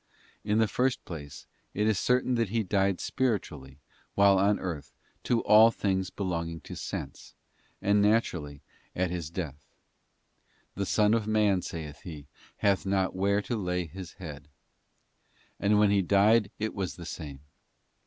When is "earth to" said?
4.59-5.41